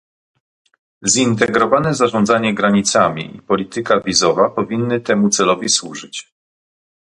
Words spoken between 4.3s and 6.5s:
powinny temu celowi służyć